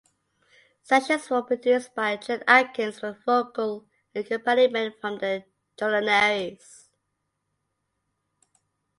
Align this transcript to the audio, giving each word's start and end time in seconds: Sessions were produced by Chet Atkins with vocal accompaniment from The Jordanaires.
Sessions 0.81 1.29
were 1.29 1.43
produced 1.43 1.93
by 1.93 2.15
Chet 2.17 2.41
Atkins 2.47 3.03
with 3.03 3.23
vocal 3.23 3.85
accompaniment 4.15 4.95
from 4.99 5.19
The 5.19 5.43
Jordanaires. 5.77 6.87